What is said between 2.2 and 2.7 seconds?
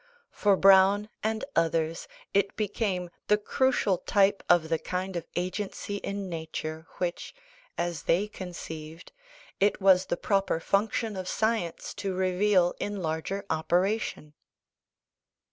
it